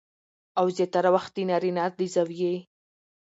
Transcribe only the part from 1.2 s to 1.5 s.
د